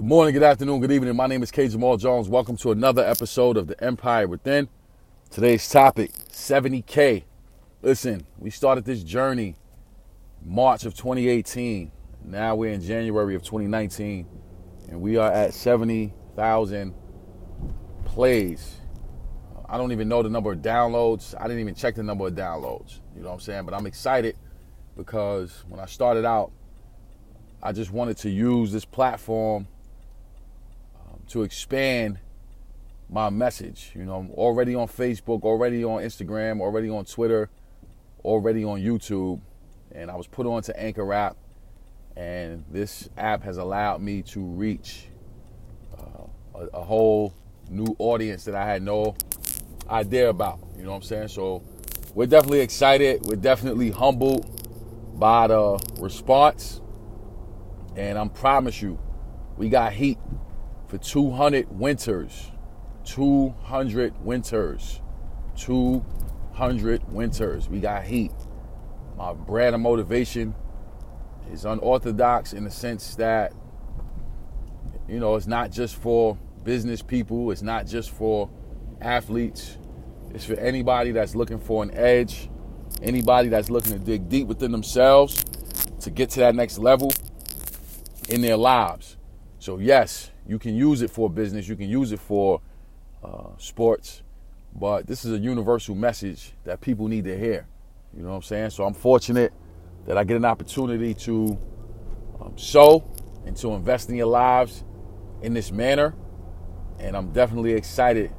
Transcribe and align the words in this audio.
Good 0.00 0.08
morning, 0.08 0.32
good 0.32 0.42
afternoon, 0.42 0.80
good 0.80 0.92
evening. 0.92 1.14
My 1.14 1.26
name 1.26 1.42
is 1.42 1.50
K. 1.50 1.68
Jamal 1.68 1.98
Jones. 1.98 2.26
Welcome 2.26 2.56
to 2.56 2.72
another 2.72 3.04
episode 3.04 3.58
of 3.58 3.66
The 3.66 3.84
Empire 3.84 4.26
Within. 4.26 4.66
Today's 5.28 5.68
topic 5.68 6.10
70K. 6.32 7.24
Listen, 7.82 8.26
we 8.38 8.48
started 8.48 8.86
this 8.86 9.02
journey 9.02 9.56
March 10.42 10.86
of 10.86 10.94
2018. 10.94 11.92
Now 12.24 12.54
we're 12.54 12.72
in 12.72 12.80
January 12.80 13.34
of 13.34 13.42
2019, 13.42 14.26
and 14.88 15.02
we 15.02 15.18
are 15.18 15.30
at 15.30 15.52
70,000 15.52 16.94
plays. 18.06 18.78
I 19.68 19.76
don't 19.76 19.92
even 19.92 20.08
know 20.08 20.22
the 20.22 20.30
number 20.30 20.50
of 20.50 20.60
downloads. 20.60 21.34
I 21.38 21.42
didn't 21.42 21.60
even 21.60 21.74
check 21.74 21.96
the 21.96 22.02
number 22.02 22.26
of 22.26 22.32
downloads. 22.32 23.00
You 23.14 23.20
know 23.20 23.28
what 23.28 23.34
I'm 23.34 23.40
saying? 23.40 23.66
But 23.66 23.74
I'm 23.74 23.84
excited 23.84 24.38
because 24.96 25.62
when 25.68 25.78
I 25.78 25.84
started 25.84 26.24
out, 26.24 26.52
I 27.62 27.72
just 27.72 27.90
wanted 27.90 28.16
to 28.16 28.30
use 28.30 28.72
this 28.72 28.86
platform 28.86 29.66
to 31.30 31.42
expand 31.42 32.18
my 33.08 33.30
message. 33.30 33.90
You 33.94 34.04
know, 34.04 34.16
I'm 34.16 34.30
already 34.32 34.74
on 34.74 34.86
Facebook, 34.88 35.42
already 35.42 35.84
on 35.84 36.02
Instagram, 36.02 36.60
already 36.60 36.88
on 36.88 37.04
Twitter, 37.04 37.50
already 38.24 38.64
on 38.64 38.80
YouTube, 38.80 39.40
and 39.92 40.10
I 40.10 40.16
was 40.16 40.26
put 40.26 40.46
on 40.46 40.62
to 40.62 40.80
Anchor 40.80 41.12
app, 41.12 41.36
and 42.16 42.64
this 42.70 43.08
app 43.16 43.42
has 43.42 43.56
allowed 43.56 44.00
me 44.00 44.22
to 44.22 44.40
reach 44.40 45.06
uh, 45.98 46.24
a, 46.54 46.66
a 46.78 46.82
whole 46.82 47.34
new 47.68 47.96
audience 47.98 48.44
that 48.44 48.54
I 48.54 48.64
had 48.64 48.82
no 48.82 49.16
idea 49.88 50.28
about. 50.28 50.60
You 50.76 50.84
know 50.84 50.90
what 50.90 50.96
I'm 50.96 51.02
saying? 51.02 51.28
So 51.28 51.62
we're 52.14 52.26
definitely 52.26 52.60
excited. 52.60 53.22
We're 53.24 53.36
definitely 53.36 53.90
humbled 53.90 55.18
by 55.18 55.48
the 55.48 55.78
response 55.98 56.80
and 57.96 58.18
I 58.18 58.28
promise 58.28 58.80
you, 58.80 58.98
we 59.56 59.68
got 59.68 59.92
heat 59.92 60.18
for 60.90 60.98
200 60.98 61.70
winters. 61.70 62.50
200 63.04 64.24
winters. 64.24 65.00
200 65.56 67.12
winters. 67.12 67.68
We 67.68 67.78
got 67.78 68.02
heat. 68.02 68.32
My 69.16 69.32
brand 69.32 69.76
of 69.76 69.80
motivation 69.80 70.52
is 71.52 71.64
unorthodox 71.64 72.52
in 72.52 72.64
the 72.64 72.70
sense 72.70 73.14
that, 73.16 73.52
you 75.08 75.20
know, 75.20 75.36
it's 75.36 75.46
not 75.46 75.70
just 75.70 75.94
for 75.94 76.36
business 76.64 77.02
people, 77.02 77.52
it's 77.52 77.62
not 77.62 77.86
just 77.86 78.10
for 78.10 78.50
athletes, 79.00 79.78
it's 80.34 80.44
for 80.44 80.54
anybody 80.54 81.12
that's 81.12 81.36
looking 81.36 81.60
for 81.60 81.84
an 81.84 81.92
edge, 81.92 82.50
anybody 83.02 83.48
that's 83.48 83.70
looking 83.70 83.92
to 83.92 83.98
dig 83.98 84.28
deep 84.28 84.48
within 84.48 84.72
themselves 84.72 85.44
to 86.00 86.10
get 86.10 86.30
to 86.30 86.40
that 86.40 86.54
next 86.54 86.78
level 86.78 87.12
in 88.28 88.40
their 88.40 88.56
lives. 88.56 89.16
So, 89.58 89.78
yes, 89.78 90.30
you 90.50 90.58
can 90.58 90.74
use 90.74 91.00
it 91.00 91.10
for 91.12 91.30
business, 91.30 91.68
you 91.68 91.76
can 91.76 91.88
use 91.88 92.10
it 92.10 92.18
for 92.18 92.60
uh, 93.22 93.50
sports, 93.56 94.24
but 94.74 95.06
this 95.06 95.24
is 95.24 95.32
a 95.32 95.38
universal 95.38 95.94
message 95.94 96.54
that 96.64 96.80
people 96.80 97.06
need 97.06 97.22
to 97.22 97.38
hear. 97.38 97.68
You 98.16 98.24
know 98.24 98.30
what 98.30 98.34
I'm 98.34 98.42
saying? 98.42 98.70
So, 98.70 98.84
I'm 98.84 98.94
fortunate 98.94 99.52
that 100.06 100.18
I 100.18 100.24
get 100.24 100.36
an 100.36 100.44
opportunity 100.44 101.14
to 101.14 101.56
um, 102.40 102.58
sow 102.58 103.08
and 103.46 103.56
to 103.58 103.74
invest 103.74 104.08
in 104.08 104.16
your 104.16 104.26
lives 104.26 104.82
in 105.40 105.54
this 105.54 105.70
manner. 105.70 106.16
And 106.98 107.16
I'm 107.16 107.30
definitely 107.30 107.74
excited 107.74 108.32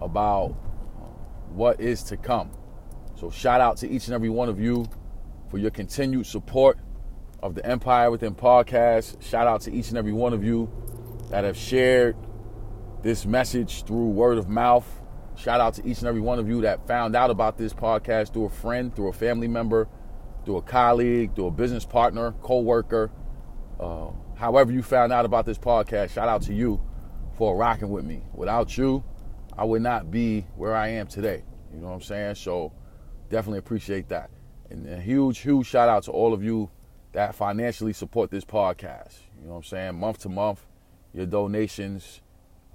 about 0.00 0.50
uh, 0.50 1.06
what 1.54 1.80
is 1.80 2.04
to 2.04 2.16
come. 2.16 2.52
So, 3.16 3.30
shout 3.30 3.60
out 3.60 3.78
to 3.78 3.90
each 3.90 4.06
and 4.06 4.14
every 4.14 4.30
one 4.30 4.48
of 4.48 4.60
you 4.60 4.86
for 5.50 5.58
your 5.58 5.72
continued 5.72 6.26
support 6.26 6.78
of 7.42 7.56
the 7.56 7.66
Empire 7.66 8.12
Within 8.12 8.36
podcast. 8.36 9.20
Shout 9.20 9.48
out 9.48 9.62
to 9.62 9.72
each 9.72 9.88
and 9.88 9.98
every 9.98 10.12
one 10.12 10.32
of 10.32 10.44
you 10.44 10.70
that 11.32 11.44
have 11.44 11.56
shared 11.56 12.14
this 13.00 13.24
message 13.24 13.84
through 13.84 14.08
word 14.10 14.36
of 14.36 14.50
mouth. 14.50 14.86
Shout 15.34 15.62
out 15.62 15.72
to 15.74 15.86
each 15.86 16.00
and 16.00 16.06
every 16.06 16.20
one 16.20 16.38
of 16.38 16.46
you 16.46 16.60
that 16.60 16.86
found 16.86 17.16
out 17.16 17.30
about 17.30 17.56
this 17.56 17.72
podcast 17.72 18.34
through 18.34 18.44
a 18.44 18.50
friend, 18.50 18.94
through 18.94 19.08
a 19.08 19.14
family 19.14 19.48
member, 19.48 19.88
through 20.44 20.58
a 20.58 20.62
colleague, 20.62 21.34
through 21.34 21.46
a 21.46 21.50
business 21.50 21.86
partner, 21.86 22.32
co-worker. 22.42 23.10
Uh, 23.80 24.10
however 24.36 24.72
you 24.72 24.82
found 24.82 25.10
out 25.10 25.24
about 25.24 25.46
this 25.46 25.56
podcast, 25.56 26.10
shout 26.10 26.28
out 26.28 26.42
to 26.42 26.52
you 26.52 26.82
for 27.38 27.56
rocking 27.56 27.88
with 27.88 28.04
me. 28.04 28.22
Without 28.34 28.76
you, 28.76 29.02
I 29.56 29.64
would 29.64 29.80
not 29.80 30.10
be 30.10 30.42
where 30.54 30.76
I 30.76 30.88
am 30.88 31.06
today. 31.06 31.44
You 31.72 31.80
know 31.80 31.86
what 31.86 31.94
I'm 31.94 32.02
saying? 32.02 32.34
So 32.34 32.74
definitely 33.30 33.60
appreciate 33.60 34.10
that. 34.10 34.28
And 34.68 34.86
a 34.86 35.00
huge, 35.00 35.38
huge 35.38 35.66
shout 35.66 35.88
out 35.88 36.02
to 36.02 36.10
all 36.10 36.34
of 36.34 36.44
you 36.44 36.70
that 37.12 37.34
financially 37.34 37.94
support 37.94 38.30
this 38.30 38.44
podcast. 38.44 39.14
You 39.40 39.46
know 39.46 39.52
what 39.52 39.56
I'm 39.56 39.62
saying? 39.64 39.98
Month 39.98 40.18
to 40.20 40.28
month, 40.28 40.66
your 41.14 41.26
donations 41.26 42.20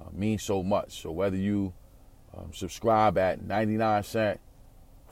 uh, 0.01 0.09
mean 0.11 0.37
so 0.37 0.63
much. 0.63 1.01
So 1.01 1.11
whether 1.11 1.37
you 1.37 1.73
um, 2.35 2.51
subscribe 2.53 3.17
at 3.17 3.41
99 3.43 4.03
cent, 4.03 4.39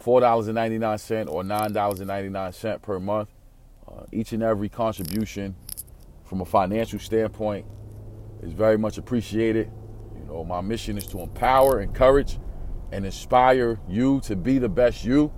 $4.99 0.04 1.32
or 1.32 1.44
$9.99 1.44 2.82
per 2.82 3.00
month, 3.00 3.30
uh, 3.88 4.04
each 4.12 4.34
and 4.34 4.44
every 4.44 4.70
contribution 4.70 5.56
from 6.24 6.42
a 6.42 6.46
financial 6.46 7.00
standpoint 7.00 7.66
is 8.42 8.54
very 8.54 8.78
much 8.78 8.98
appreciated. 8.98 9.72
You 10.18 10.26
know, 10.26 10.44
my 10.44 10.62
mission 10.62 10.98
is 10.98 11.06
to 11.08 11.20
empower, 11.20 11.82
encourage, 11.82 12.40
and 12.92 13.06
inspire 13.06 13.80
you 13.88 14.22
to 14.22 14.36
be 14.36 14.58
the 14.58 14.70
best 14.70 15.04
you 15.04 15.32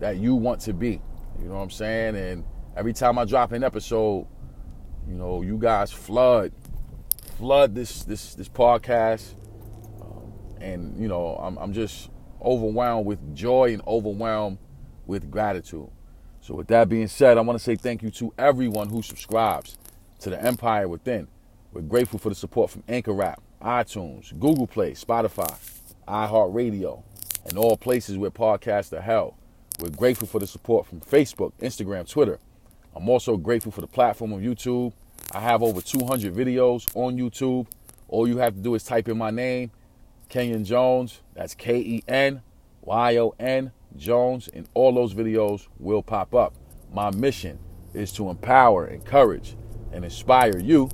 that 0.00 0.16
you 0.16 0.34
want 0.34 0.60
to 0.62 0.72
be. 0.72 1.00
You 1.38 1.48
know 1.48 1.54
what 1.54 1.62
I'm 1.62 1.70
saying? 1.70 2.16
And 2.16 2.44
every 2.76 2.92
time 2.92 3.18
I 3.18 3.24
drop 3.24 3.52
an 3.52 3.64
episode, 3.64 4.26
you 5.08 5.14
know, 5.14 5.42
you 5.42 5.58
guys 5.58 5.92
flood, 5.92 6.52
flood 7.36 7.74
this 7.74 8.04
this 8.04 8.34
this 8.34 8.48
podcast, 8.48 9.34
um, 10.00 10.32
and 10.60 11.00
you 11.00 11.08
know, 11.08 11.36
I'm 11.36 11.56
I'm 11.58 11.72
just 11.72 12.10
overwhelmed 12.42 13.06
with 13.06 13.34
joy 13.34 13.72
and 13.72 13.82
overwhelmed 13.86 14.58
with 15.06 15.30
gratitude. 15.30 15.88
So, 16.40 16.54
with 16.54 16.68
that 16.68 16.88
being 16.88 17.08
said, 17.08 17.38
I 17.38 17.40
want 17.40 17.58
to 17.58 17.64
say 17.64 17.76
thank 17.76 18.02
you 18.02 18.10
to 18.12 18.32
everyone 18.38 18.88
who 18.88 19.02
subscribes 19.02 19.78
to 20.20 20.30
the 20.30 20.42
Empire 20.42 20.88
Within. 20.88 21.28
We're 21.72 21.82
grateful 21.82 22.18
for 22.18 22.28
the 22.28 22.34
support 22.34 22.70
from 22.70 22.84
Anchor 22.88 23.20
App, 23.22 23.42
iTunes, 23.62 24.38
Google 24.38 24.66
Play, 24.66 24.92
Spotify, 24.92 25.52
iHeartRadio, 26.06 27.02
and 27.46 27.58
all 27.58 27.76
places 27.76 28.16
where 28.16 28.30
podcasts 28.30 28.92
are 28.92 29.00
held. 29.00 29.34
We're 29.80 29.90
grateful 29.90 30.28
for 30.28 30.38
the 30.38 30.46
support 30.46 30.86
from 30.86 31.00
Facebook, 31.00 31.52
Instagram, 31.60 32.08
Twitter, 32.08 32.38
I'm 32.94 33.08
also 33.08 33.36
grateful 33.36 33.72
for 33.72 33.80
the 33.80 33.86
platform 33.86 34.32
of 34.32 34.40
YouTube. 34.40 34.92
I 35.34 35.40
have 35.40 35.64
over 35.64 35.80
200 35.80 36.32
videos 36.32 36.88
on 36.94 37.16
YouTube. 37.18 37.66
All 38.06 38.28
you 38.28 38.38
have 38.38 38.54
to 38.54 38.60
do 38.60 38.76
is 38.76 38.84
type 38.84 39.08
in 39.08 39.18
my 39.18 39.32
name, 39.32 39.72
Kenyon 40.28 40.64
Jones. 40.64 41.22
That's 41.34 41.56
K 41.56 41.76
E 41.76 42.04
N 42.06 42.40
Y 42.82 43.16
O 43.18 43.34
N 43.40 43.72
Jones, 43.96 44.48
and 44.48 44.68
all 44.74 44.92
those 44.92 45.12
videos 45.12 45.66
will 45.80 46.04
pop 46.04 46.36
up. 46.36 46.54
My 46.92 47.10
mission 47.10 47.58
is 47.94 48.12
to 48.12 48.30
empower, 48.30 48.86
encourage, 48.86 49.56
and 49.92 50.04
inspire 50.04 50.58
you 50.58 50.88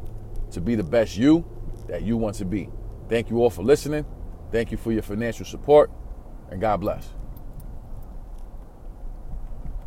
to 0.53 0.61
be 0.63 0.75
the 0.75 0.85
best 0.85 1.19
you 1.19 1.45
that 1.89 2.03
you 2.03 2.17
want 2.17 2.37
to 2.37 2.47
be. 2.47 2.71
Thank 3.11 3.29
you 3.29 3.43
all 3.43 3.51
for 3.51 3.63
listening. 3.63 4.07
Thank 4.51 4.71
you 4.71 4.79
for 4.79 4.91
your 4.91 5.03
financial 5.03 5.45
support, 5.45 5.91
and 6.51 6.63
God 6.63 6.79
bless. 6.79 7.20